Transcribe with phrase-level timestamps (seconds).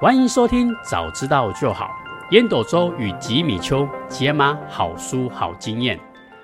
[0.00, 1.90] 欢迎收听，早知道就好。
[2.30, 5.98] 烟斗周与吉米秋解码好书好经验。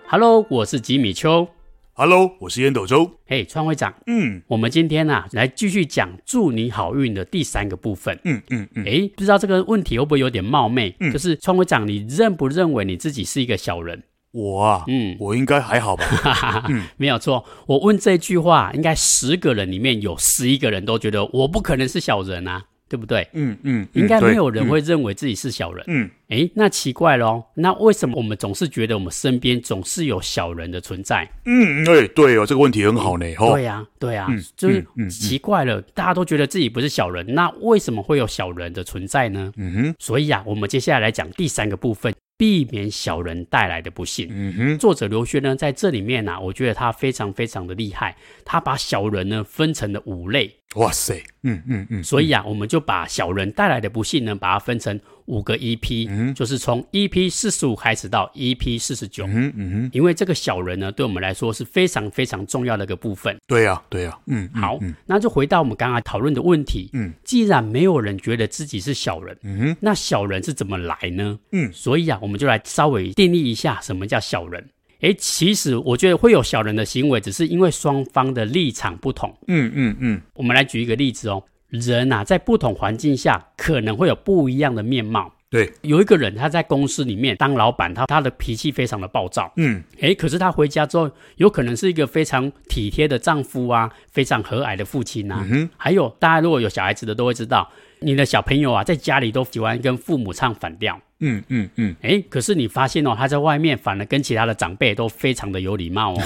[0.09, 1.47] Hello，我是吉米秋。
[1.93, 3.09] Hello，我是烟斗周。
[3.29, 3.95] 嘿，川会长。
[4.09, 8.19] 嗯，我们今天啊，来继续讲祝你好运的第三个部分。
[8.25, 8.85] 嗯嗯嗯。
[8.89, 10.93] 哎，不知道这个问题会不会有点冒昧？
[10.99, 14.03] 嗯，就是川会长，你认不认为你自己是一个小人？
[14.33, 16.65] 我啊，嗯，我应该还好吧？
[16.69, 17.45] 嗯，没有错。
[17.67, 22.65] 我问这句话，应该十个人里面有十一个人都觉得我不可能是小人啊。
[22.95, 23.29] 对不对？
[23.33, 25.85] 嗯嗯，应该没有人会认为自己是小人。
[25.89, 27.43] 嗯，哎，那奇怪喽。
[27.55, 31.29] 那为什么我们总是觉得我们身边总是有小人的存在？
[31.45, 33.27] 嗯，对对哦，这个问题很好呢。
[33.35, 39.53] 对呀，对呀，就是奇怪了，大家都觉得自己不是小人，那为什么会有小人的存在呢？
[39.57, 39.95] 嗯哼。
[39.99, 42.15] 所以啊，我们接下来来讲第三个部分。
[42.37, 44.27] 避免小人带来的不幸。
[44.29, 48.17] 嗯哼，作者刘轩呢，在这里面呢、啊，我觉得他非常非常的厉害。
[48.45, 50.53] 他把小人呢分成了五类。
[50.75, 52.03] 哇塞，嗯嗯嗯。
[52.03, 59.27] 所以啊，我们就把小人带来的不幸呢，把它分成五个 EP，、嗯、就是从 EP 四十五开始到 EP 四十九。
[59.27, 59.91] 嗯嗯哼。
[59.93, 63.37] 因为这个小人呢，对我们来说是非常非常重要的一个部分。
[63.47, 64.19] 对呀、啊，对呀、啊。
[64.27, 66.91] 嗯，好，那就回到我们刚刚讨论的问题。
[66.93, 71.39] 嗯，既然没有人觉得自己是小人，嗯哼，那小人是怎么来呢？
[71.53, 72.19] 嗯，所以啊。
[72.25, 74.67] 我们就来稍微定义一下什么叫小人。
[75.05, 79.33] 诶，其实我觉得会有小人的行为，只是因为双方的立场不同。
[79.49, 80.21] 嗯嗯嗯。
[80.35, 85.31] 我们来举一个例子哦，人啊，在不同环境下可能会有不一样的面貌。
[85.55, 89.53] 对，有一个人他在公司里面当老板，他他的脾气非常的暴躁。
[89.55, 95.39] 嗯，哎，可是他回家之后，有可能是一个非常体贴的丈夫啊，非常和蔼的父亲啊。
[95.43, 95.71] 嗯哼。
[95.77, 101.01] 还有大家如果有小孩子的都会知道，你的小朋友啊，在家里都喜欢跟父母唱反调。
[101.21, 106.21] 嗯嗯嗯，哎、嗯，可是你发现哦，他在外面反而跟其他的长辈都非常的有礼貌哦。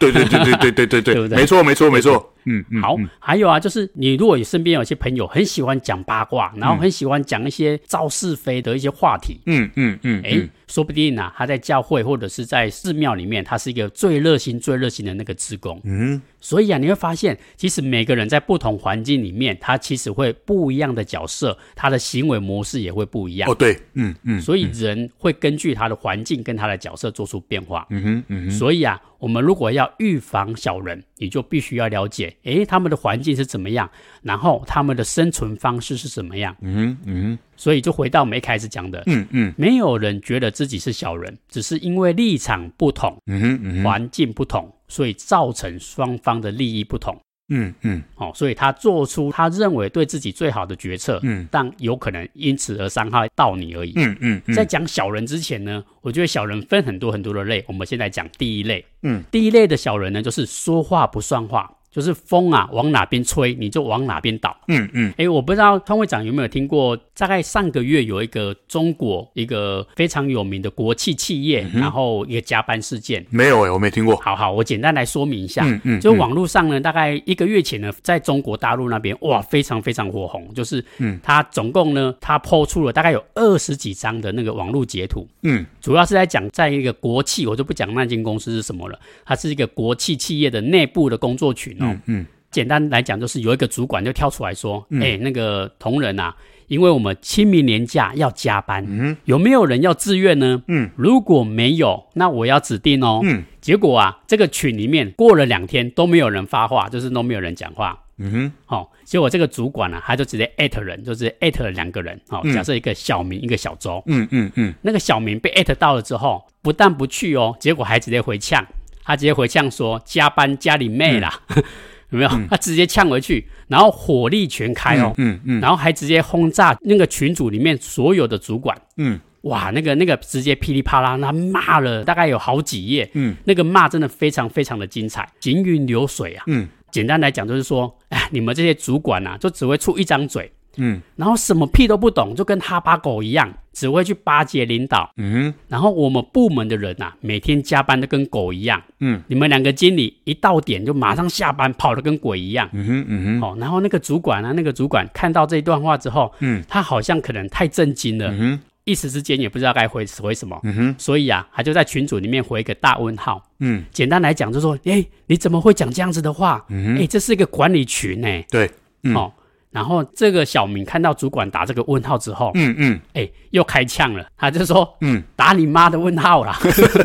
[0.00, 1.36] 对对对对对对对对， 对不对？
[1.36, 2.32] 没错没错没错。
[2.48, 2.80] 嗯嗯。
[2.80, 9.40] 好，还有啊，就是你如果身边有些朋友很喜欢讲八卦，然后很喜欢讲一些造是非的一些话题。
[9.46, 10.22] 嗯嗯嗯。
[10.24, 15.80] 哎、嗯嗯，说不定啊，他在教会或者是在寺庙里面，他是一个最热心、最热心的那个职工。
[15.84, 16.20] 嗯。
[16.40, 23.50] 所以啊，你会发现，其实每个人在不同环境里面，他其实会不一样的角色，他的行为模式也会不一样。
[23.50, 24.40] 哦，对，嗯嗯。
[24.40, 27.86] 所以人会根据他的环境跟他的角色做出变化。
[27.90, 28.50] 嗯哼，嗯哼。
[28.50, 33.90] 所以啊，我们如果要预防小人，你就必须要了解，诶，他们的环境是怎么样，
[34.22, 36.54] 然后他们的生存方式是怎么样。
[36.60, 37.38] 嗯哼，嗯哼。
[37.58, 44.72] 所以就回到我们一开始讲的，嗯嗯，没有人觉得自己是小人，只是因为立场不同，嗯哼，嗯哼，环境不同。
[44.90, 47.14] 所以造成双方的利益不同，
[47.50, 54.54] 嗯嗯，哦，所以他做出他认为对自己最好的决策，嗯，但有可能因此而伤害到你而已，嗯嗯，嗯。
[54.54, 61.70] 在讲小人之前呢，我觉得小人分很多很多的类，我们现在讲第一类，嗯，第一类的小人呢，就是说话不算话。
[61.90, 64.56] 就是风啊，往哪边吹，你就往哪边倒。
[64.68, 65.12] 嗯嗯。
[65.16, 73.24] 哎，我不知道汤会长有没有听过，大概上个月有一个中国一个非常有名的国企企业，嗯、然后一个加班事件。
[73.30, 74.14] 没有哎，我没听过。
[74.16, 75.64] 好好，我简单来说明一下。
[75.64, 76.00] 嗯嗯。
[76.00, 80.52] 就网络上呢，大概一个月前呢，在中国大陆那边，哇，非常非常火红。
[80.54, 85.26] 就是，嗯，他总共呢，他 po 出了大概有二十几张的那个网络截图。
[85.42, 85.64] 嗯。
[85.80, 88.98] 主要是在讲，在一个国企，我就不讲那间公司是什么了。
[89.24, 91.86] 它是一个国企企业的内部的工作群哦。
[91.86, 92.00] 嗯。
[92.06, 96.34] 嗯简单来讲，就是有一个主管就跳出来说：“哎、嗯欸，那个同仁啊，
[96.68, 100.62] 因为我们清明年假要加班，嗯，有没有人要自愿呢？
[100.66, 103.20] 嗯，如果没有，那我要指定哦。
[103.22, 108.02] 嗯，结果啊，这个群里面过了两天都没有人发话，就是都没有人讲话。
[108.16, 112.18] 嗯哼，好、哦，结果这个主管啊，他就直接艾特人，就直接艾特了两个人。
[112.28, 114.02] 好、哦，假设一个小明，一个小周。
[114.06, 118.66] 嗯嗯嗯，那个小明被艾特到了之后，不但不去哦，结果还直接回呛，
[119.08, 121.40] 他直接回呛说：加班加你妹啦！
[121.56, 121.64] 嗯。
[122.10, 122.30] 有没有？
[122.48, 140.50] 他直接呛回去，然后火力全开哦，嗯嗯，嗯，然后还直接轰炸那个群组里面所有的主管，嗯，哇，那个那个直接噼里啪啦，那骂了大概有好几页，嗯，那个骂真的非常非常的精彩，行云流水啊，嗯，简单来讲就是说， 哎，你们这些主管啊，就只会出一张嘴。
[140.80, 145.08] 嗯，然后什么屁都不懂，就跟哈巴狗一样，只会去巴结领导。
[145.18, 148.82] 嗯，然后我们部门的人呐、啊，每天加班都跟狗一样。
[148.98, 152.68] 嗯，你们两个经理一到点就马上下班，跑的跟鬼一样。
[152.72, 153.40] 嗯哼，嗯哼。
[153.40, 160.58] 哦，然后那个主管啊，那个主管看到这一段话之后，嗯，他好像可能太震惊了，嗯，一时之间也不知道该回回什么。
[160.64, 163.40] 嗯哼，所以啊，他就在群组里面回一个大问号。
[163.60, 166.64] 嗯，简单来讲就是说，哎，你怎么会讲这样子的话？
[166.70, 168.44] 嗯哼，哎，这是一个管理群哎。
[168.50, 168.68] 对，
[169.04, 169.32] 嗯、哦。
[169.78, 176.58] 然后这个小明看到主管打这个问号之后，嗯嗯，哎，又开呛了，他就说，嗯，打你妈的问号啦，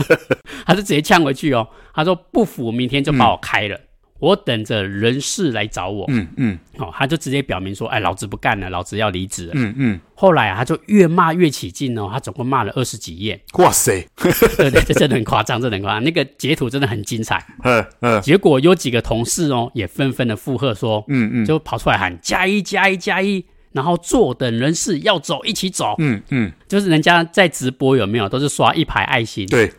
[0.66, 3.76] 他就直接呛回去哦，他说不服，明天就把我开了。
[3.76, 3.82] 嗯、
[4.24, 6.06] 我等着人事来找我。
[6.08, 9.52] 嗯嗯，哦，他就直接表明说，哎，老子不干了，老子要离职了。
[9.56, 10.00] 嗯嗯。
[10.16, 13.38] 后来啊，他就越骂越起劲哦，他总共骂了二十几页。
[13.58, 16.04] 哇塞， 对对，这真的很夸张，真的很夸张。
[16.06, 17.46] 那个截图真的很精彩。
[17.66, 18.22] 嗯嗯。
[18.22, 23.44] 结果有几个同事哦，也纷纷的附和说，嗯嗯，就跑出来喊加一加一加一，
[23.74, 25.96] 然后坐等人事要走一起走。
[25.98, 29.46] 嗯嗯，就是人家在直播有没有，都是刷一排爱心。
[29.48, 29.74] 对哦，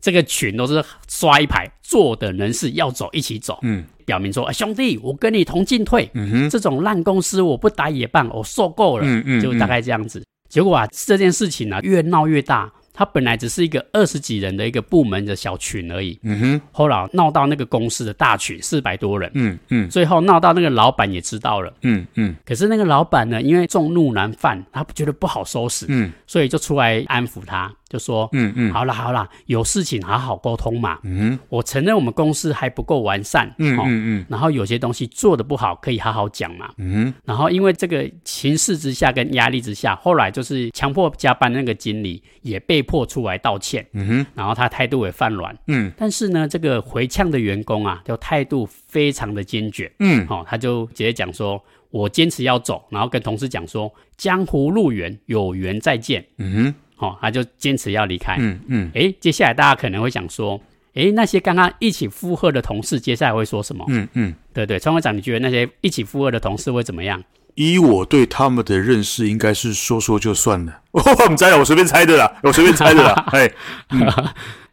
[0.00, 3.58] 这个群都是刷一排，坐的人士要走一起走。
[3.62, 3.84] 嗯。
[4.06, 6.10] 表明说，哎，兄弟，我跟你同进退。
[6.14, 9.04] 嗯哼，这种烂公司我不打也罢，我受够了。
[9.06, 10.24] 嗯嗯，就大概这样子。
[10.48, 12.72] 结果啊，这件事情呢、啊，越闹越大。
[12.92, 16.18] 他本来只是一个二十几人的一个部门的小群而已。
[16.24, 19.30] 嗯哼，后来闹到那个公司的大群，四百多人。
[19.34, 21.72] 嗯嗯，最后闹到那个老板也知道了。
[21.82, 25.86] 嗯嗯，可是那个老板呢，因为众怒难犯，他觉得不好收拾。
[25.88, 27.72] 嗯，所以就出来安抚他。
[27.90, 31.00] 就说，嗯嗯，好了好了，有事情好好沟通嘛。
[31.02, 36.70] 嗯，我承认我们公司还不够完善，嗯嗯嗯，然后有些东西做的不好，可以好好讲嘛。
[36.78, 43.84] 嗯，然后因为这个情势之下跟压力之下，后来就是强迫加班那个经理也被迫出来道歉。
[43.92, 45.52] 嗯哼，然后他态度也犯软。
[45.66, 49.90] 嗯，但是呢，这个回呛的员工啊，就态度非常的坚决。
[49.98, 51.60] 嗯，好，他就直接讲说，
[51.90, 56.24] 我坚持要走，然后跟同事讲说，江湖路远，有缘再见。
[56.38, 56.74] 嗯哼。
[57.00, 58.36] 哦，他就坚持要离开。
[58.38, 60.60] 嗯嗯，哎，接下来大家可能会想说，
[60.94, 63.84] 哎，那些刚刚一起附和的同事，接下来会说什么？
[63.88, 67.22] 嗯嗯，对对，创会长，你觉得那些一起附和的同事会怎么样？
[67.54, 70.80] 以我对他们的认识，应该是说说就算了。
[70.92, 73.12] 我们猜了，我随便猜的啦，我随便猜的啦。
[73.32, 73.50] 哎，
[73.90, 74.06] 嗯、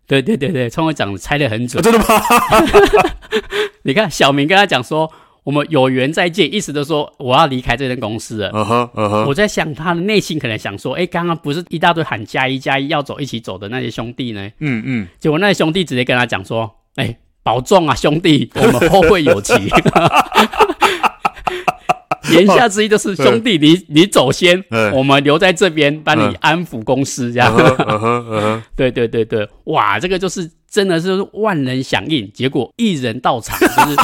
[0.05, 1.81] 对对对对，创会长猜的很准。
[1.81, 2.05] 啊、真的吗？
[3.83, 5.11] 你看，小明跟他讲说。
[5.47, 8.51] 我们有缘再见，意思就是说我要离开这间公司了。
[8.53, 9.25] 嗯哼，嗯哼。
[9.27, 14.45] 我在想，他的内心可能想说，哎，刚刚不是一大堆喊加一加一要走一起走的那些兄弟呢？
[14.59, 15.07] 嗯嗯。
[15.17, 19.53] 结果那些兄弟直接跟他讲说，哎，保重啊，兄弟，我们后会有期。
[22.33, 24.61] 言下之意就是，兄弟，你你走先，
[24.93, 27.55] 我们留在这边帮你安抚公司，这样。
[28.75, 33.97] 对对对对，哇，这个就是真的是万人响应，结果一人到场，就是。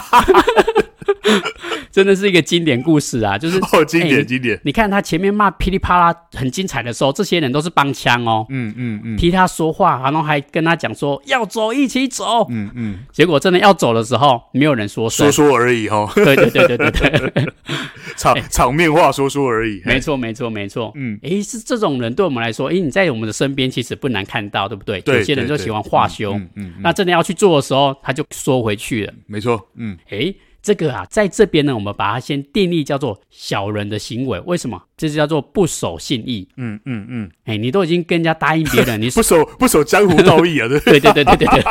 [1.91, 3.37] 真的是一个经典故事啊！
[3.37, 4.59] 就是哦，经典经典。
[4.63, 12.99] 你看他前面骂噼里啪啦很精彩的时候，这些人都是帮腔哦，嗯嗯嗯，替他说话，然后还跟他讲说要走一起走，嗯嗯。
[13.11, 16.09] 结果真的要走的时候，没有人说说说而已哦。
[16.15, 17.47] 对对对对对对，
[18.17, 19.81] 场场面话说说而已。
[19.85, 20.91] 没错没错没错。
[20.95, 24.99] 嗯，诶，是这种人对我们来说，诶，你在我们的身边其实不难看到，对不对？
[25.01, 25.17] 对。
[25.17, 29.13] 有些人就喜欢话休，嗯，那真的要去做的时候，他就缩回去了。
[29.27, 30.35] 没错，嗯，诶。
[30.63, 34.39] 这个啊，在这边呢，我们把它先定义叫做小人的行为。
[34.45, 34.81] 为什么？
[34.95, 36.47] 这就叫做不守信义。
[36.55, 37.29] 嗯嗯嗯。
[37.43, 40.67] 哎、嗯，你都已经跟人家答应别人，你 不守不守江湖道义啊？
[40.69, 41.63] 对对对对对对。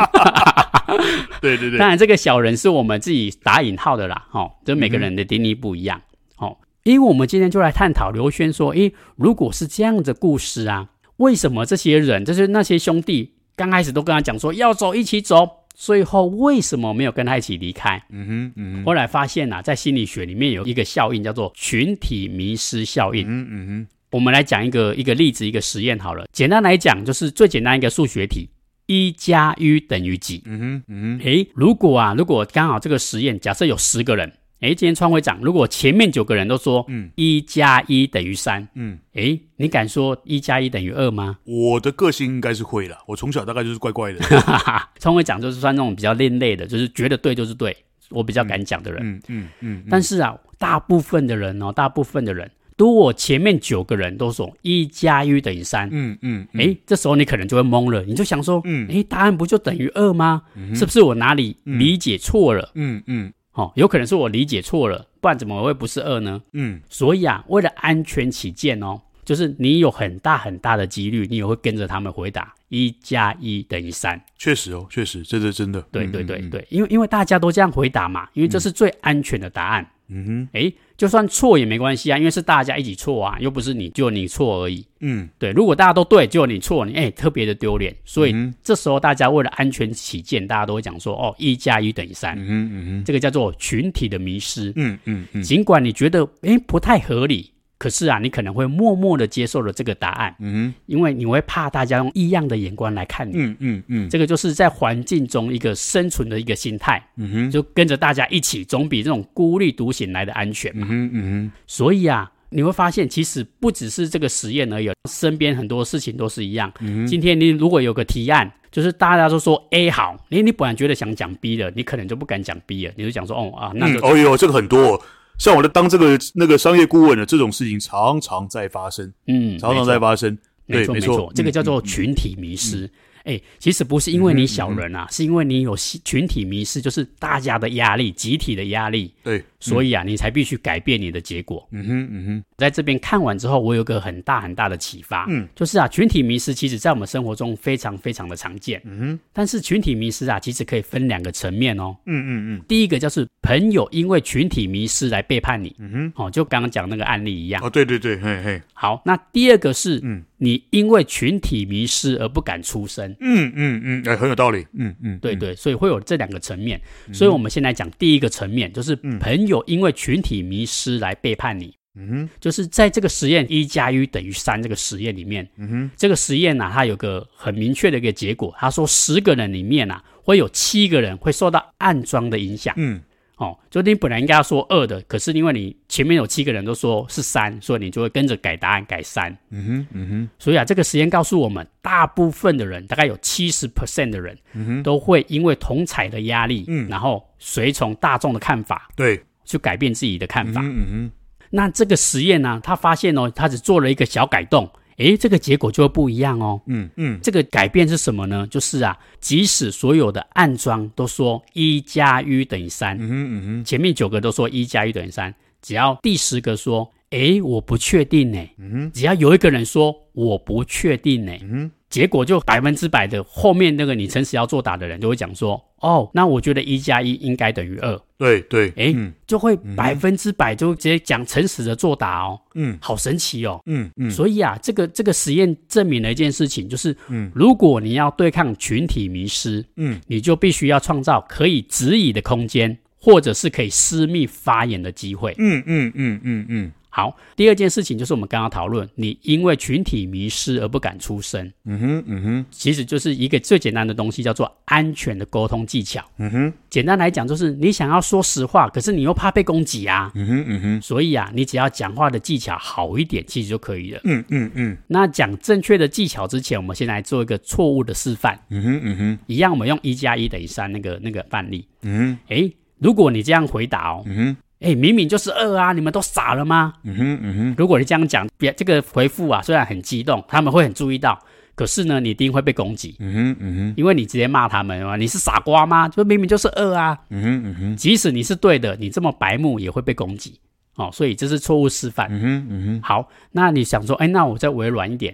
[1.41, 1.79] 对对对。
[1.79, 4.27] 当然， 这个小人是我们自己打引号的啦。
[4.31, 5.99] 哦，就每个人的定义不一样。
[6.37, 15.62] 哦，因为我们今天就来探讨刘轩说，诶，如果是这样的故事啊，为什么这些人，就是那些兄弟，刚开始都跟他讲说要走，一起走。
[15.73, 18.01] 最后为什么没有跟他一起离开？
[18.09, 18.85] 嗯哼，嗯哼。
[18.85, 23.25] 后来发现呐、啊，在心理学里面有一个效应叫做群体迷失效应。
[23.27, 23.87] 嗯嗯哼。
[24.11, 26.25] 我们来讲一个一个例子，一个实验好了。
[26.31, 28.49] 简单来讲，就是最简单一个数学题：
[28.85, 30.43] 一加一等于几？
[30.45, 31.25] 嗯哼，嗯哼。
[31.25, 34.31] 诶，如果啊，如果刚好这个实验假设有十个人。
[34.63, 41.37] 哎，今天创会长，如果前面九个人都说，嗯，一加一等于三，嗯，哎，你敢说一加一等于二吗？
[41.43, 44.19] 我的个性应该是会啦，我从小大概就是怪怪的。
[45.01, 47.75] 创会长就是算那种比较另类的，就是觉得对就是对，
[48.09, 49.01] 我比较敢讲的人。
[49.05, 49.83] 嗯嗯嗯。
[49.89, 60.43] 但是啊，大部分的人哦，大部分的人，如果前面九个人都说一加一等于三，嗯嗯，哎，这时候你可能就会懵了，你就想说，嗯，哎，答案不就等于二吗？
[60.73, 62.71] 是不是我哪里理解错了？
[62.75, 63.33] 嗯嗯。
[63.53, 66.41] 哦，有可能是我理解错了，不然怎么会不是二呢？
[66.53, 74.19] 嗯，所以啊，为了安全起见哦，就是你有很大很大的几率，你也会跟着他们回答一加一等于三。
[74.37, 75.81] 确实哦，确实，这是真的。
[75.91, 79.87] 对对对对，因为因为大家都这样回答嘛，因为这是最安全的答案。
[80.09, 84.85] 嗯哼，哎，就算错也没关系啊，因为是大家一起错啊，又不是你就你错而已。
[84.99, 87.95] 嗯，对，如果大家都对，就你错，你哎特别的丢脸。
[88.05, 92.35] 所以这时候大家为了安全起见，大家都会讲说哦，一加一等于三。
[92.37, 94.73] 嗯嗯嗯哼，这个叫做群体的迷失。
[94.75, 97.52] 嗯嗯嗯，尽管你觉得哎不太合理。
[97.83, 116.71] 可是啊，你可能会默默的接受了这个答案，嗯哼，因为你会怕大家用异样的眼光来看你，嗯嗯嗯，这个就是在环境中一个生存的一个心态，嗯哼，就跟着大家一起，总比这种孤立独行来的安全嘛，嗯哼嗯哼，所以啊，你会发现其实不只是这个实验而已，身边很多事情都是一样。
[116.79, 118.49] 嗯，今天你如果有个提案。
[118.73, 124.99] 就是大家都说 A 好，你，你本来觉得想讲 B 的，你可能就不敢讲 B 了，你就讲说哦啊，那就、嗯、哦哟，这个很多，
[125.43, 132.89] 像我在当这个那个商业顾问的这种事情常常在发生，嗯，常常在发生，没错对，没错，这个叫做群体迷失。
[133.23, 139.13] 哎，其实不是因为你小人啊，嗯嗯、是因为你有群体迷失，就是大家的压力、集体的压力。
[139.23, 141.65] 对，嗯、所以啊，你才必须改变你的结果。
[141.71, 145.25] 嗯哼，嗯哼，在这边看完之后，我有个很大很大的启发。
[145.29, 148.81] 嗯，就是啊，群体迷失其实在我们生活中非常非常的常见。
[148.83, 151.95] 嗯哼，但是群体迷失啊，其实可以分两个层面哦。
[152.05, 155.73] 嗯嗯嗯，第一个就是朋友因为群体迷失来背叛你。
[155.79, 157.63] 嗯哼，哦，就刚刚讲那个案例一样。
[157.63, 158.61] 哦，对对对，嘿嘿。
[158.73, 160.21] 好，那第二个是，嗯。
[160.43, 166.79] 你因为群体迷失而不敢出声，嗯嗯嗯，哎，很有道理，嗯嗯，对对，所以会有这两个层面，
[167.13, 183.01] 所以我们先来讲第一个层面，就是朋友因为群体迷失来背叛你，嗯哼，就是在这个实验一加一等于三这个实验里面，嗯哼，这个实验呢，它有个很明确的一个结果，他说十个人里面啊，会有七个人会受到暗装的影响，嗯。
[183.37, 189.35] 哦，就你本来应该要说二的，可是因为你前面有七个人都说是三，所以你就会跟着改答案改三。
[189.49, 190.29] 嗯哼，嗯哼。
[190.37, 200.61] 所以啊，这个实验告诉我们，大部分的人，大概有七十 percent 的人，嗯哼，都会因为同彩的压力，嗯，然后随从大众的看法，对，去改变自己的看法。
[200.63, 201.11] 嗯哼。
[201.49, 204.69] 那这个实验呢，他发现哦，他只做了一个小改动。
[204.97, 206.61] 诶，这个结果就会不一样哦。
[206.67, 208.47] 嗯嗯，这个改变是什么呢？
[208.47, 221.71] 就是啊，即使所有的暗装都说一加一等于三，嗯哼嗯哼，前面九个都说一加一等于三，只要第十个说，诶，我不确定呢，嗯，只要有一个人说我不确定呢，嗯哼。
[221.93, 228.01] 结果就百分之百的，后面那个你诚实要作答的人就会讲说，哦，那我觉得一加一应该等于二。
[228.17, 232.39] 对对，哎，嗯、就会百分之百就直接讲诚实的作答哦。
[232.55, 233.61] 嗯，好神奇哦。
[233.67, 245.35] 嗯嗯，嗯所以啊，这个这个实验证明了一件事情，就是，嗯，如果你要对抗群体迷失，嗯，你就必须要创造可以质疑的空间，或者是可以私密发言的机会。
[245.37, 246.71] 嗯嗯嗯嗯嗯。
[246.95, 251.51] 好，第二件事情就是我们刚刚讨论，你因为群体迷失而不敢出声。
[251.65, 256.05] 嗯哼，嗯哼，其实就是一个最简单的东西，叫做安全的沟通技巧。
[256.19, 260.11] 嗯哼，简单来讲就是你想要说实话，可是你又怕被攻击啊。
[260.13, 263.99] 嗯哼，嗯哼，所以啊，你只要讲话的技巧好一点，其实就可以了。
[264.03, 264.77] 嗯嗯嗯。
[264.85, 268.39] 那讲正确的技巧之前，我们先来做一个错误的示范。
[268.51, 271.67] 嗯哼，嗯哼，一样，我们用一加一等于三那个那个范例。
[271.81, 274.03] 嗯哼，诶，如果你这样回答哦。
[274.05, 274.37] 嗯哼。
[274.63, 275.73] 哎，明明就是二啊！
[275.73, 276.73] 你们都傻了吗？
[276.83, 277.55] 嗯哼，嗯哼。
[277.57, 281.19] 如果你这样讲，别这个回复啊，虽然很激动，他们会很注意到，
[281.53, 282.95] 可是呢，你一定会被攻击。
[282.99, 283.73] 嗯哼，嗯哼。
[283.75, 285.89] 因为你直接骂他们啊，你是傻瓜吗？
[285.89, 286.97] 就明明就是二啊。
[287.09, 287.75] 嗯哼，嗯哼。
[287.75, 290.39] 即使你是对的，你这么白目也会被攻击。
[290.75, 292.07] 哦，所以这是错误示范。
[292.09, 292.81] 嗯哼，嗯哼。
[292.81, 295.13] 好，那你想说，哎，那我再委软一点。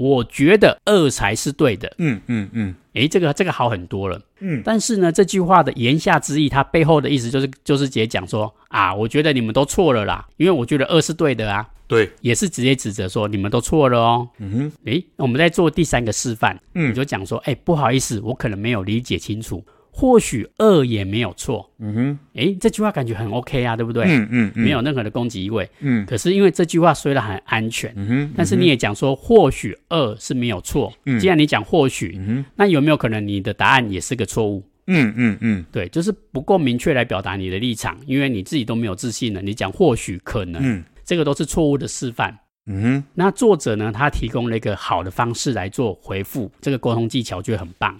[0.00, 1.92] 我觉得二才是对的。
[1.98, 4.18] 嗯嗯嗯，诶，这个这个好很多了。
[4.38, 11.68] 嗯，但是呢，这句话的言下之意，它背后的意思就是就是直接讲说啊，我觉得你们都错了啦，因为我觉得二是对的啊。
[11.86, 14.26] 对，也是直接指责说你们都错了哦。
[14.38, 16.58] 嗯哼，诶，我们在做第三个示范。
[16.74, 19.62] 嗯，你就讲说，哎，不好意思，我可能没有理解清楚。
[19.92, 24.04] 或许二也没有错，嗯哼，诶，这句话感觉很 OK 啊，对不对？
[24.06, 26.06] 嗯嗯，没有任何的攻击意味，嗯。
[26.06, 31.18] 可是因为这句话虽然很安全，嗯哼，但是你也讲说或许二是没有错，嗯。
[31.18, 34.62] 既然你讲或许，嗯，那有没有可能你的答案也是个错误？
[34.86, 43.04] 嗯嗯嗯，对，就是不够明确来表达你的立场，因为你自己都没有自信了，你讲或许可能，嗯，这个都是错误的示范，嗯哼。
[43.14, 47.96] 那作者呢，他提供了一个好的方式来做回复，这个沟通技巧就很棒。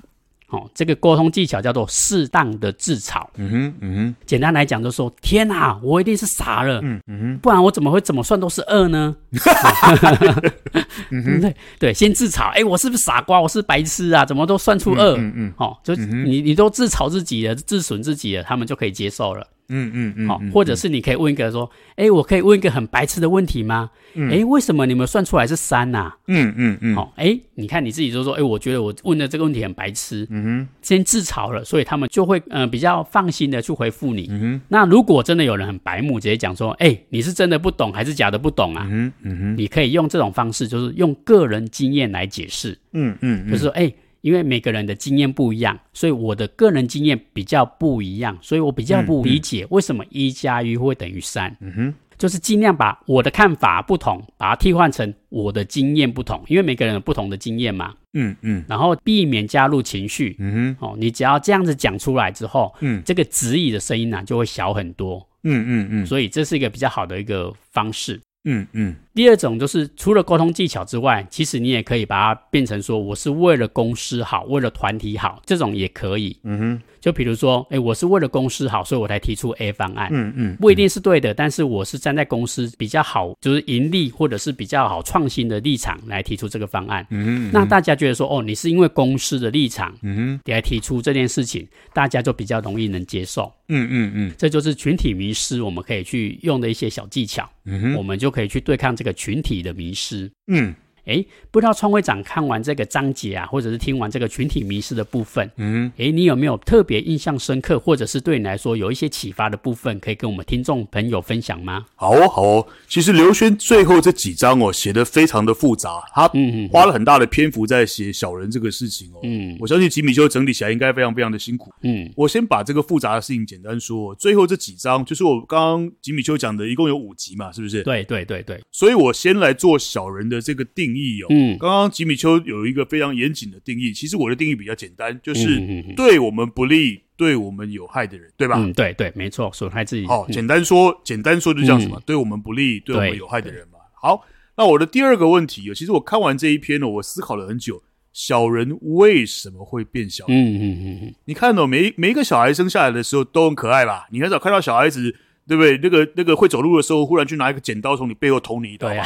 [0.50, 3.24] 哦，这个沟通技巧叫做适当的自嘲。
[3.36, 4.14] 嗯哼，嗯哼。
[4.26, 6.80] 简单来讲，就是说，天哪，我一定是傻了。
[6.82, 9.14] 嗯嗯哼，不然我怎么会怎么算都是二呢？
[11.10, 12.48] 嗯哼， 对对，先自嘲。
[12.50, 13.40] 哎，我是不是傻瓜？
[13.40, 14.24] 我是白痴啊？
[14.24, 15.16] 怎么都算出二？
[15.16, 15.52] 嗯嗯。
[15.56, 19.46] 哦，就你你都自嘲自己了，自损自己了，他们就可以接受了。
[19.70, 23.90] 嗯嗯嗯，好，或者是你可以问一个说，哎，我可以问一个很白痴的问题吗？
[24.30, 26.12] 哎，为什么你们算出来是三呐？
[26.26, 34.26] 嗯嗯嗯，好，哎，你看你自己就说，哎，我觉得我问的这个问题很白痴，嗯哼，先自嘲了，所以他们就会嗯比较放心的去回复你。
[34.30, 38.86] 嗯哼，那如果真的有人很白目，直接讲说，哎，你是真的不懂还是假的不懂啊？
[38.90, 42.76] 嗯嗯哼，你可以用这种方式，就是用个人经验来解释。
[42.92, 43.92] 嗯嗯，就是说，哎。
[44.20, 51.56] 因为每个人的经验不一样，所以我的个人经验比较不一样，所以我比较不理解为什么一加一会等于三。
[51.60, 57.94] 嗯哼，就是尽量把我的看法不同，把它替换成我的经验不同，因为每个人有不同的经验嘛。
[58.12, 60.34] 嗯嗯，然后避免加入情绪。
[60.40, 65.24] 嗯哼，哦，你只要这样子讲出来之后，嗯，这个质疑的声音呢就会小很多。
[65.44, 68.20] 嗯嗯嗯，所以这是一个比较好的一个方式。
[68.44, 76.36] 嗯嗯，第二种就是除了沟通技巧之外，其实你也可以把它变成说，我是为了公司好，为了团体好，这种也可以。
[76.44, 80.08] 嗯哼，就比如说，哎，我是为了公司好，所以我才提出 A 方案。
[80.12, 87.04] 嗯嗯，不一定是对的，但是我是站在公司比较好，就是盈利或者是比较好创新的立场来提出这个方案。
[87.10, 93.52] 嗯那大家觉得说，哦，你是因为公司的立场，嗯哼，你来提出这件事情，大家就比较容易能接受。
[93.72, 97.48] 嗯嗯嗯，这就是群体迷失，我们可以去用的一些小技巧。
[97.66, 100.30] 嗯哼，我们就可以去对抗这个群体的迷失。
[100.46, 100.74] 嗯。
[101.10, 111.84] 哎，不知道创会长看完这个章节啊，或者是听完这个群体迷失的部分，嗯，哎，你有没有特别印象深刻，或者是对你来说有一些启发的部分，可以跟我们听众朋友分享吗？
[111.96, 112.66] 好哦，好哦。
[112.88, 116.28] 其实刘轩最后这几章哦，写的非常的复杂，他
[116.70, 119.20] 花了很大的篇幅在写小人这个事情哦。
[119.24, 121.72] 嗯，我相信吉米修整理起来应该非常非常的辛苦。
[121.82, 124.14] 嗯，我先把这个复杂的事情简单说。
[124.14, 127.82] 最后这几章就是我刚刚吉米修讲的，一共有五集嘛，是不是？
[127.82, 128.60] 对对对对。
[128.70, 131.26] 所以我先来做小人的这个定义哦。
[131.30, 131.56] 嗯。
[131.58, 135.60] 刚刚吉米丘有一个非常严谨的定义，其实我的定义比较简单，就是
[135.96, 138.56] 对我们不利、对我们有害的人，对吧？
[138.58, 140.06] 嗯，对对，没错，损害自己。
[140.06, 143.78] 好，简单说，简单说就这样子嘛，对我们不利、对我们有害的人嘛。
[143.94, 144.24] 好，
[144.56, 150.24] 那我的第二个问题，其实我看完这一篇呢，我思考了很久，小人为什么会变小？
[150.28, 154.06] 嗯嗯嗯嗯，你看哦，每每一个小孩生下来的时候都很可爱吧？
[154.10, 155.16] 你很少看到小孩子。
[155.50, 155.76] 对不对？
[155.82, 159.00] 那个那个会走路的时候，忽然去拿一个剪刀从你背后捅你一刀， 应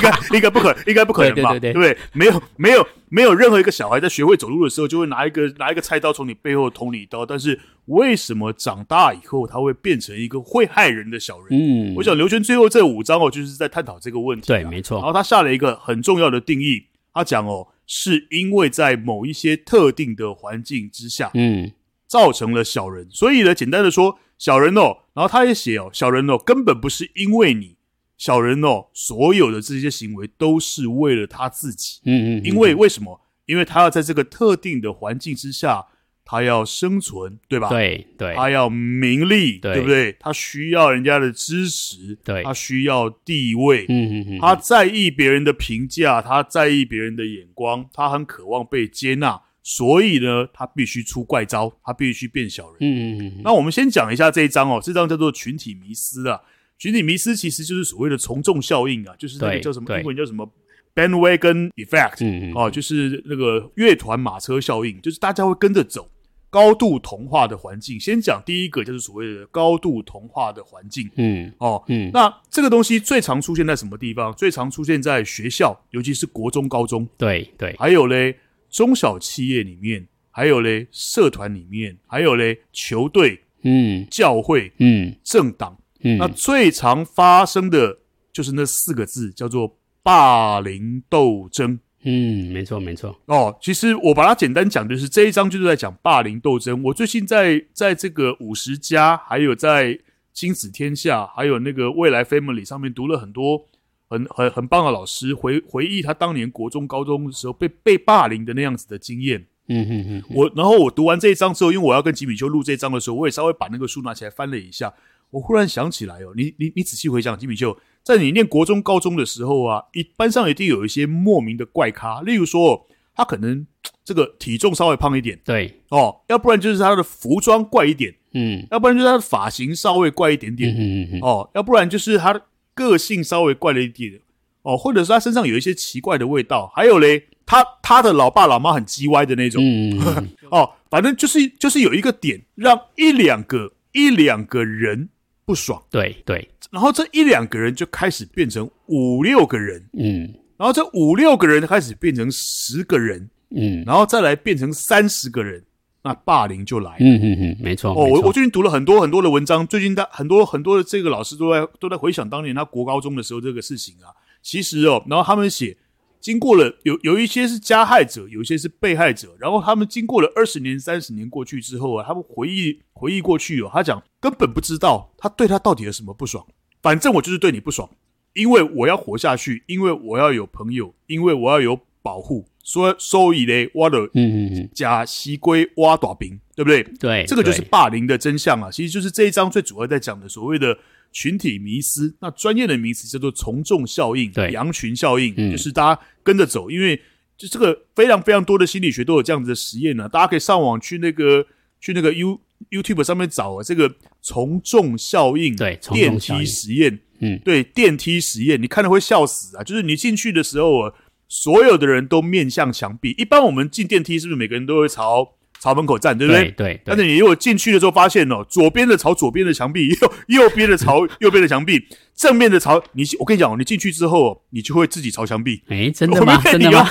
[0.00, 1.50] 该应该不可应该不可能吧？
[1.50, 1.98] 对，对，对，对，对不对？
[2.12, 7.26] 没有没有没有任何一个小孩在学会走路的时候，就会拿一个拿一个菜刀从你背后捅你一刀。
[7.26, 11.48] 但是为什么长大以后他会变成一个会害人的小人？
[11.50, 14.46] 嗯，我想刘轩最后这五章哦，就是在探讨这个问题。
[14.46, 14.98] 对，没错。
[14.98, 21.72] 然后他下了一个很重要的定义，他讲哦，是因为在某一些特定的环境之下，嗯，
[22.10, 23.06] 造成了小人。
[23.10, 24.18] 所以呢，简单的说。
[24.40, 27.76] 小人哦，然后他也写哦，小人哦，根本不是因为你，
[28.16, 32.00] 小人哦，所有的这些行为都是为了他自己。
[32.06, 33.20] 嗯，嗯嗯，因为为什么？
[33.44, 35.84] 因为他要在这个特定的环境之下，
[36.24, 37.68] 他要生存，对吧？
[37.68, 40.16] 对对，他要名利，对，对不对？
[40.18, 49.42] 他需要人家的支持，对，他需要地位，嗯嗯嗯，他在意别人的评价，他在意别人的眼光，他很渴望被接纳。
[49.62, 52.76] 所以呢，他必须出怪招，他必须变小人。
[52.80, 53.40] 嗯嗯嗯。
[53.44, 56.40] 那我们先讲一下这一章哦，这章叫做群体迷失啊。
[56.78, 60.50] 群体迷失其实就是所谓的从众效应啊，就是那个叫什么英文叫什么
[60.94, 62.52] bandwagon effect，嗯嗯。
[62.54, 66.08] 哦，就是那个乐团马车效应，就是大家会跟着走。
[66.52, 71.08] 高度同化的环境，先讲第一个，就是所谓的高度同化的环境。
[71.14, 74.34] 嗯，哦，嗯，那这个东西最常出现在什么地方？
[74.34, 77.08] 最常出现在学校，尤其是国中、高中。
[77.16, 78.36] 对对，还有嘞。
[78.70, 87.98] 中小企业里面，还有嘞社团里面，还有嘞球队，嗯，教会，嗯，政党，嗯，那最常发生的
[88.32, 91.78] 就是那四个字，叫做霸凌斗争。
[92.02, 93.20] 嗯，没错没错。
[93.26, 96.82] 哦，其实我把它简单讲，就是这一章就是在讲霸凌斗争。
[96.84, 99.98] 我最近在在这个五十家，还有在
[100.32, 103.66] 亲子天下，还有那个未来 Family 上面读了很多。
[104.10, 109.46] 很很很棒的老师回回忆他当年国中高中的时候被被霸凌的那样子的经验。
[109.68, 110.24] 嗯嗯嗯。
[110.34, 114.92] 我然后我读完这一章之后，因为我要跟吉米修录这一章的时候，我也稍微把那个书拿起来翻了一下。
[115.30, 123.64] 我忽然想起来哦，你你你仔细回想，吉米邱在你念国中高中的时候啊，一班上一定有一些莫名的怪咖，例如说他可能
[124.04, 132.42] 这个体重稍微胖一点，对哦，要不然就是他的服装怪一点，嗯，要不然就是他的发型稍微怪一点点，嗯嗯嗯，哦，要不然就是他的。
[132.74, 134.20] 个性稍微怪了一点
[134.62, 139.98] 哦，或者是他身上有一些奇怪的味道，还有嘞，他他的老爸老妈很叽歪的那种，嗯
[140.50, 145.08] 哦，反正就是就是有一个点让一两个一两个人
[145.44, 155.64] 不爽，对对，然后这一两个人就开始变成五六个人，嗯，然后这五六个人开始变成十个人，嗯，然后再来变成三十个人。
[156.02, 157.90] 那霸凌就来了，嗯嗯嗯，没错。
[157.90, 164.08] 哦，我我最近读了很多很多的文章，最近他很多很多的这个老师都在都在回想当年他国高中的时候这个事情啊。
[164.42, 165.76] 其实哦，然后他们写，
[166.18, 176.46] 经过了有有一些是加害者，有一些是被害者，然后他们经过了二十年、三十年过去之后啊，他们回忆回忆过去哦，他讲根本不知道他对他到底有什么不爽，
[176.80, 177.90] 反正我就是对你不爽，
[178.32, 182.46] 因为我要活下去，因为我要有朋友，因为我要有保护。
[182.62, 186.82] 所所以嘞，挖的嗯嗯嗯，假西龟挖大兵，对不对？
[186.98, 188.70] 对，这个就是霸凌的真相啊！
[188.70, 190.76] 其实就是这一章最主要在讲的所谓的
[191.10, 192.14] 群体迷失。
[192.20, 196.70] 那专业的名词叫做从众效应，对，羊群效应，嗯，就是大家跟着走。
[196.70, 197.00] 因为
[197.36, 201.46] 就这个非常非常多的心理学都有这样子的实验呢，啊，大家可以上网去那个
[201.80, 207.00] 去那个 You YouTube 上面找啊，这个从众效应，对，电梯实验。
[207.22, 209.62] 嗯，对，电梯实验，你看了会笑死啊！
[209.62, 210.92] 就是你进去的时候啊，
[211.30, 213.14] 所有的人都面向墙壁。
[213.16, 215.26] 一般我们进电梯是不是每个人都会朝
[215.60, 216.42] 朝门口站，对不对？
[216.42, 216.74] 对对。
[216.74, 219.88] 对但是你如果进去的时候发现哦，左边的朝左边的墙壁，
[220.28, 221.80] 右右边的朝 右边的墙壁，
[222.16, 223.04] 正面的朝你。
[223.20, 225.62] 我跟你讲，哦你进去之后，你就会自己朝墙壁。
[225.68, 226.38] 哎，真的吗？
[226.44, 226.84] 真的吗？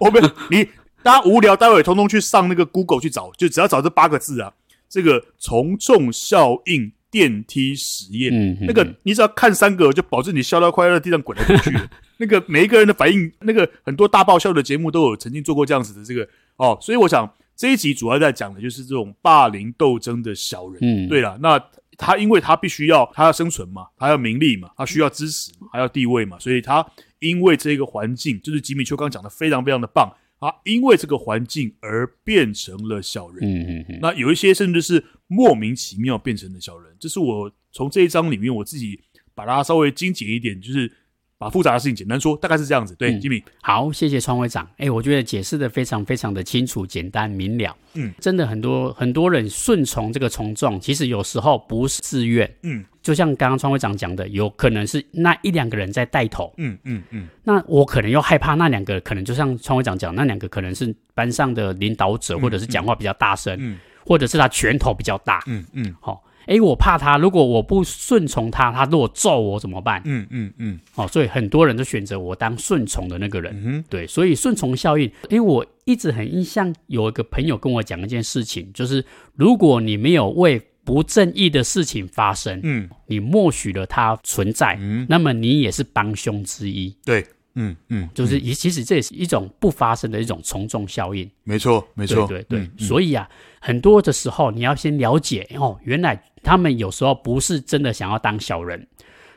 [0.00, 0.66] 我们 你
[1.02, 4.52] 大家无聊，待会通通去上那个 Google 去找，就只要找这八个字啊，
[4.88, 6.92] 这个从众效应。
[7.08, 11.70] 电梯实验，嗯，那个你只要看三个，就保证你笑到快要在地上滚来滚去。
[12.18, 16.26] 那个每一个人的反应，那个很多大爆笑的节目都有曾经做过这样子的这个
[16.56, 20.78] 哦，所以我想这一集主要在讲的就是这种霸凌斗争的小人。
[20.80, 21.62] 嗯，对了，那
[21.98, 26.86] 他因为他必须要他要生存嘛，他要名利嘛，他需要支持嘛，还要地位嘛，所以他
[27.18, 30.10] 因为这个环境，就是吉米秋刚讲的非常非常的棒。
[30.38, 33.38] 啊，因为这个环境而变成了小人。
[33.42, 33.98] 嗯嗯嗯。
[34.02, 39.00] 那有一些甚至是莫名其妙变成了小人，这是我从这一章里面我自己
[39.34, 40.90] 把它稍微精简一点，就是。
[41.38, 42.94] 把复杂的事情简单说，大概是这样子。
[42.94, 44.66] 对，吉米、嗯，好，谢谢川会长。
[44.78, 47.76] 哎，我觉得解释的非常非常的清楚、简单明了。
[47.94, 52.50] 嗯，真的很多很多人顺从这个从众，其实有时候不是自愿。
[52.62, 56.52] 嗯，就像刚刚川会长讲的，有可能是那一两个人在带头。
[56.56, 57.28] 嗯嗯嗯。
[57.44, 65.42] 那我可能又害怕那两个，可能就像川会长讲，那两个可能是班上的领导者，或者是讲话比较大声，嗯，或者是他拳头比较大。
[65.46, 65.94] 嗯嗯。
[66.00, 66.12] 好。
[66.12, 70.00] 哦哎，我怕他，如果我不顺从他，他如果揍我怎么办？
[70.04, 70.80] 嗯嗯嗯。
[70.94, 73.60] 哦，所以很多人都选择我当顺从的那个人。
[73.64, 75.10] 嗯，对，所以顺从效应。
[75.28, 79.04] 因为我一直很印象，有一个朋友跟我讲一件事情，就是
[79.34, 86.94] 如果你没有为不正义的事情发生，嗯，你默许了它存在，嗯，那么你也是帮凶之一。
[87.04, 87.26] 对。
[87.56, 91.28] 嗯嗯，就是也其实这也是一种不发生的一种从众效应。
[91.42, 92.86] 没错，没错，对对对。
[92.86, 93.28] 所以啊，
[93.60, 98.86] 很多的时候你要先了解哦，原来他们有时候不是真的想要当小人，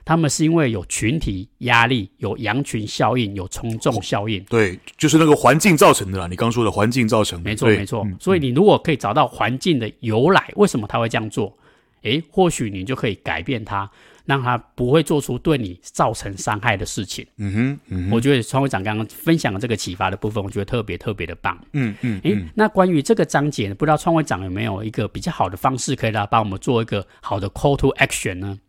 [0.05, 4.43] 他们是因为有群体压力、有羊群效应、有从众效应。
[4.43, 6.27] 对，就是那个环境造成的啦。
[6.27, 8.07] 你刚说的环境造成的，没错没错。
[8.19, 11.55] 所以你如果可以找到环境的由来，为什么他会这样做？
[12.03, 13.89] 诶，或许你就可以改变他。
[14.29, 17.25] 让他不会做出对你造成伤害的事情。
[17.37, 21.57] 嗯哼，嗯哼，我觉得创会长刚刚分享的这个启发的部分，我觉得特别特别的棒。
[21.73, 28.59] 嗯嗯，诶，那关于这个章节呢，不知道创会长有没有一个比较好的方式，可以来帮我们做一个好的 call to action 呢？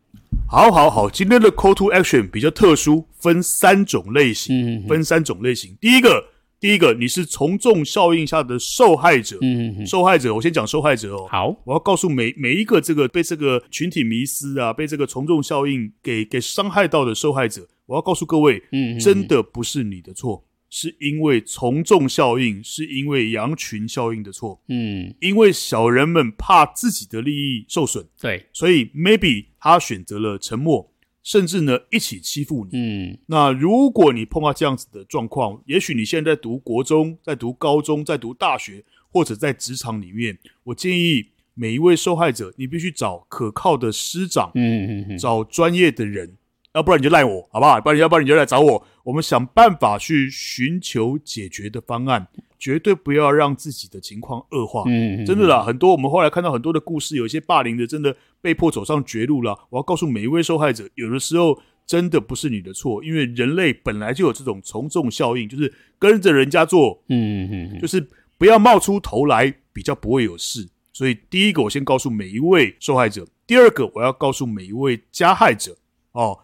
[0.48, 4.82] 好，好，好，今天的 call to action 比较特殊，分三种类型。
[4.82, 5.76] 嗯，分三种类型。
[5.78, 6.24] 第一个。
[6.60, 9.38] 第一个，你是从众效应下的受害者。
[9.40, 11.26] 嗯嗯，受害者，我先讲受害者哦。
[11.30, 24.60] 好，我要告诉每每一个这个被这个群体迷思啊，被这个从众效应给给伤害到的受害者，我要告诉各位，嗯，真的不是你的错，是因为从众效应，是因为羊群效应的错。
[24.68, 30.89] 嗯，因为小人们怕自己的利益受损，对，所以 maybe 他选择了沉默。
[31.22, 32.78] 甚至呢，一起欺负你。
[32.78, 46.36] 嗯，那如果你碰到这样子的状况，也许你现在在读国中，在读高中，在读大学，或者在职场里面，我建议每一位受害者，你必须找可靠的师长，嗯嗯嗯，找专业的人，
[46.74, 47.80] 要不然你就赖我，好不好？
[47.80, 52.28] 不然要不然你就来找我，我们想办法去寻求解决的方案。
[52.60, 54.84] 绝对不要让自己的情况恶化。
[54.86, 59.58] 嗯，真的啦，很多我们后来看到很多的故事，有一些霸凌的，真的被迫走上绝路了。
[59.70, 70.68] 我要告诉每一位受害者，有的时候真的不是你的错，因为人类本来就有这种从众效应，就是跟着人家做，嗯嗯，就是不要冒出头来，比较不会有事。
[70.92, 75.78] 所以第一个，我先告诉每一位受害者；第二个，我要告诉每一位加害者。
[76.12, 76.40] 哦，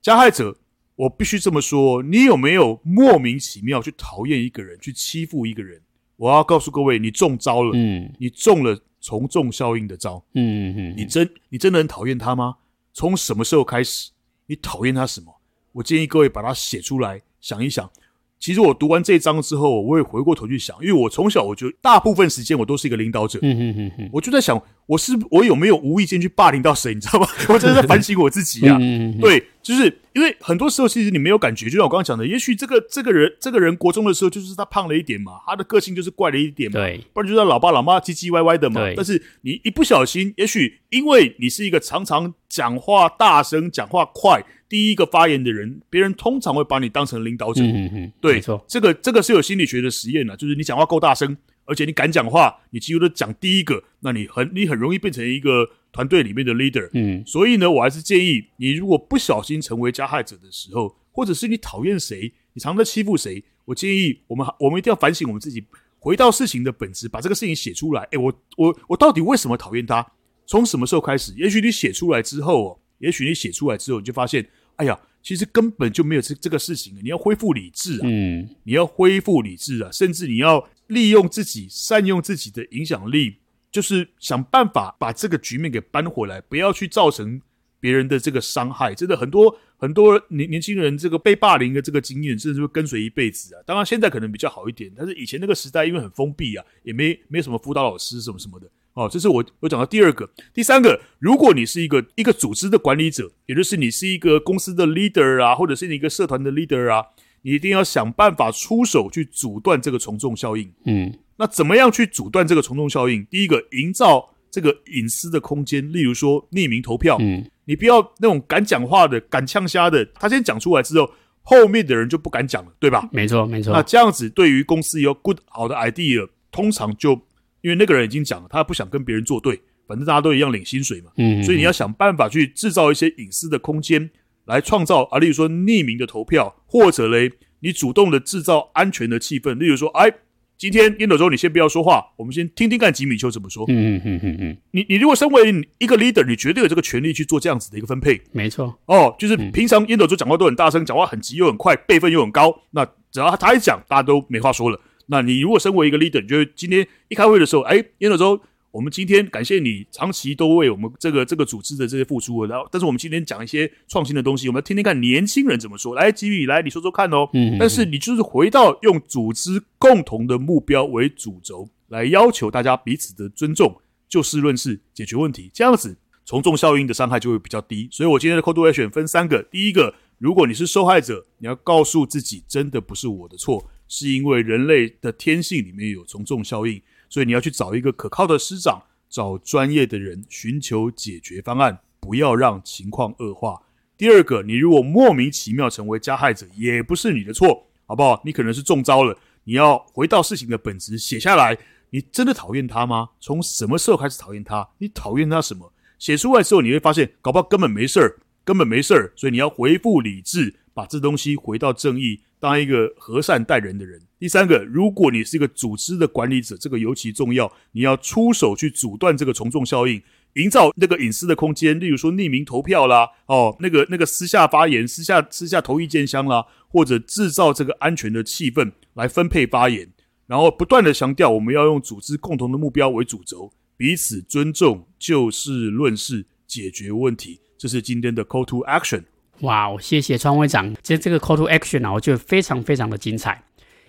[0.00, 0.56] 加害者。
[1.02, 5.80] 我必须这么说，你有没有莫名其妙去讨厌一个人，去欺负一个人？
[6.14, 12.54] 我要告诉各位，你中招了，嗯，你中了从众效应的招，嗯嗯嗯，你真你真的很讨厌他吗？
[12.92, 14.12] 从什么时候开始？
[14.46, 15.34] 你讨厌他什么？
[15.72, 17.90] 我建议各位把它写出来，想一想。
[18.38, 24.60] 其实我读完这一章之后，我会回过头去想，因为我从小我就大部分时间我都是一个领导者，嗯嗯嗯嗯，我就在想，
[24.92, 27.26] 我是我有没有无意间去霸凌到谁，你知道吗？
[27.48, 28.78] 我真的在反省我自己啊。
[29.20, 36.80] 对，就是因为很多时候其实你没有感觉，就像我刚刚讲的，也许这个这个人这个人国中的时候就是他胖了一点嘛，他的个性就是怪了一点嘛，
[37.14, 38.82] 不然就是他老爸老妈唧唧歪歪的嘛。
[38.94, 44.44] 但是你一不小心，也许因为你是一个常常讲话大声、讲话快。
[44.68, 47.62] 第一个发言的人，别人通常会把你当成领导者。
[47.62, 56.88] 嗯嗯，对，没错，这个这个是有心理学的实验的，就是你讲话够大声，而且你敢讲话，你几乎都讲第一个，那你很你很容易变成一个团队里面的 leader。
[56.92, 65.64] 嗯，所以呢，我还是建议你，如果不小心成为加害者的时候，或者是你讨厌谁，你常常在欺负谁，我建议我们我们一定要反省我们自己，
[65.98, 68.02] 回到事情的本质，把这个事情写出来。
[68.10, 70.06] 诶，我我我到底为什么讨厌他？
[70.46, 71.32] 从什么时候开始？
[71.36, 72.78] 也许你写出来之后哦。
[72.98, 74.46] 也许你写出来之后，你就发现，
[74.76, 76.96] 哎呀，其实根本就没有这这个事情。
[77.02, 83.36] 你要恢复理智啊，嗯，你要恢复理智啊，甚至你要利用自己，善用自己的影响力，
[83.70, 87.40] 就是想办法把这个局面给扳回来，不要去造成
[87.80, 88.94] 别人的这个伤害。
[88.94, 93.62] 真的很多很多年年轻人这个被霸凌的这个经验，甚至会跟随一辈子啊。
[93.66, 98.68] 当然现在可能比较好一点，但是以前那个时代因为很封闭啊，也没没什么辅导老师什么什么的。
[98.94, 107.02] 哦，这是我我讲到第二个，第三个，如果你是一个一个组织的管理者，也就是你是一个公司的 leader 啊，或者是你一个社团的 leader 啊，
[107.42, 110.72] 你一定要想办法出手去阻断这个从众效应。
[110.86, 113.24] 嗯，那怎么样去阻断这个从众效应？
[113.26, 117.16] 第一个，营造这个隐私的空间，例如说匿名投票。
[117.20, 121.10] 嗯，你不要那种敢讲话的、敢呛瞎的，他先讲出来之后，
[121.42, 123.08] 后面的人就不敢讲了，对吧？
[123.12, 123.72] 没错，没错。
[123.72, 127.20] 那这样子对于公司有 good 好的 idea，通常就。
[127.62, 129.54] 因为那个人已经讲了，他不想跟别人作对，
[129.86, 131.12] 反正大家都一样领薪水嘛。
[131.16, 134.10] 嗯，嗯，所以你要想办法去制造一些隐私的空间，
[134.52, 139.54] 来创造啊，例如说匿名的投票，或者嘞，你主动的制造安全的气氛。
[139.54, 140.12] 例如说，哎，
[140.58, 143.64] 今天烟斗周，你先不要说话，我们先听听看吉米丘怎么说。
[143.68, 148.20] 嗯嗯嗯嗯嗯，你你如果身为一个 leader，你绝对有这个权利去做这样子的一个分配。
[148.32, 148.78] 没错。
[148.86, 154.78] 哦，就是平常烟斗周讲话都很大声，讲话很急又很快，辈分又很高，那只要他一讲，大家都没话说了。
[155.06, 158.40] 那你如果身为一个 leader，你就今天一开会的时候，哎，烟斗周，
[158.72, 165.94] 我们今天感谢你长期都为我们这个这个组织的这些付出，然后，但是我们今天讲一些创新的东西，我们要听听看年轻人怎么说。
[165.94, 167.28] 来，吉米，来，你说说看哦。
[167.34, 167.56] 嗯，嗯。
[167.60, 177.88] 但是你就是回到用组织共同的目标为主轴，来要求大家彼此的尊重，就事论事，解决问题，这样子从众效应的伤害就会比较低。
[177.92, 183.68] 所以我今天的 call to action 分三个：第一个，如果你是受害者，你要告诉自己，真的不是我的错。
[183.86, 186.80] 是因为人类的天性里面有从众效应，
[187.12, 193.60] 所以你要去找一个可靠的师长，找专业的人，寻求解决方案，不要让情况恶化。
[193.98, 198.22] 第二个，你如果莫名其妙成为加害者，也不是你的错，好不好？
[198.24, 201.58] 你可能是中招了，你要回到事情的本质，写下来。
[201.90, 203.10] 你真的讨厌他吗？
[203.20, 204.66] 从什么时候开始讨厌他？
[204.78, 205.70] 你讨厌他什么？
[205.98, 209.12] 写出来之后，你会发现，搞不好根本没事儿，根本没事儿。
[209.16, 212.20] 所以你要回复理智，把这东西回到正义。
[212.40, 214.02] 当一个和善待人的人。
[214.18, 220.02] 第三个，如果你是一个组织的管理者，这个尤其重要，你要出手去阻断这个从众效应，
[220.34, 229.88] 营造那个隐私的空间，例如说匿名投票啦，哦，那个那个私下发言、私下私下投意见箱啦，或者制造这个安全的气氛来分配发言，
[230.26, 237.38] 然后不断的强调我们要用组织共同的目标为主轴，彼此尊重，就事论事，解决问题。
[237.56, 239.04] 这是今天的 Call to Action。
[239.40, 240.74] 哇，谢谢川会长。
[240.82, 243.42] 其实这个 call to action 啊，我觉得非常非常的精彩。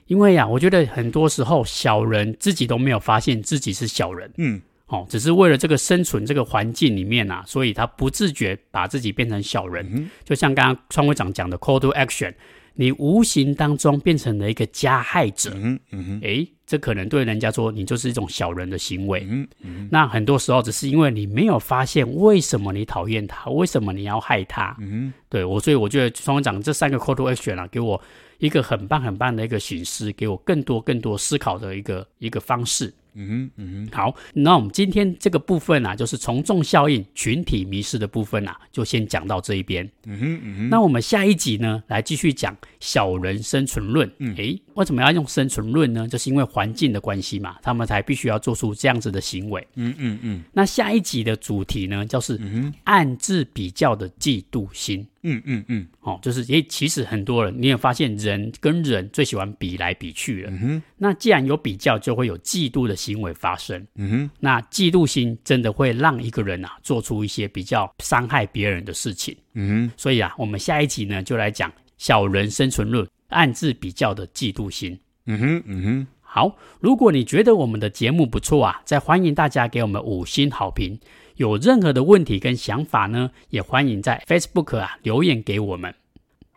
[0.07, 9.87] 因为呀、啊，我觉得很多时候小人自己都没有发现自己是小人，嗯，哦，只是为了这个生存这个环境里面啊，所以他不自觉把自己变成小人。
[9.93, 12.33] 嗯、就像刚刚川会长讲的 call to action。
[12.75, 28.01] 你无形当中变成了一个加害者，嗯嗯，诶，这可能对人家说你就是一种小人的行为，嗯嗯，那很多时候只是因为你没有发现为什么你讨厌他，为什么你要害他，嗯，对我，所以我觉得创会长这三个 call to action 啊，给我
[28.39, 32.93] 一个很棒很棒的一个形式，给我更多更多思考的一个一个方式。
[33.15, 39.89] 嗯哼，嗯哼，好，那我们今天这个部分啊，就是从众效应、群体迷失的部分啊，就先讲到这一边。
[40.05, 44.11] 嗯哼，嗯哼，那我们下一集呢，来继续讲小人生存论。
[44.19, 46.07] 嗯，诶，为什么要用生存论呢？
[46.07, 49.65] 就是因为环境的关系嘛，他们才必须要做出这样子的行为。
[49.75, 50.43] 嗯嗯嗯。
[50.53, 52.39] 那下一集的主题呢，就是
[52.83, 55.07] 暗自比较的嫉妒心。
[55.25, 60.51] 嗯嗯嗯，哦，就是也，其实很多人，你也发现人跟人最喜欢比来比去了。
[60.51, 63.87] 嗯哼，那既然有比较，就会有嫉妒的行为发生。
[63.95, 69.33] 嗯哼，那嫉妒心真的会让一个人啊做出一些比较伤害别人的事情。
[69.53, 74.99] 嗯哼，所以啊，我们下一集呢就来讲小人生存论，暗自比较的嫉妒心。
[75.25, 80.99] 嗯哼，嗯哼，好，如果你觉得我们的节目不错啊，再欢迎大家给我们五星好评。
[81.35, 85.93] 有任何的问题跟想法呢，也欢迎在 Facebook 啊留言给我们。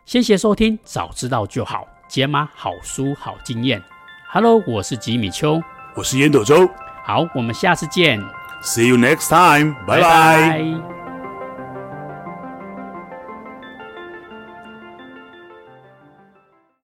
[0.05, 3.81] 谢谢收听，早知道就好，解码好书好经验。
[4.29, 5.61] Hello，我是吉米秋，
[5.95, 6.69] 我是烟斗周。
[7.03, 8.21] 好，我们下次见。
[8.61, 9.75] See you next time。
[9.85, 10.96] 拜拜。